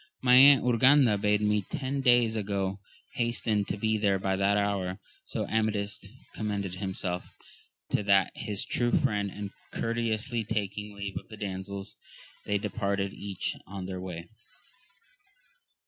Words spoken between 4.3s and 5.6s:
that hour. So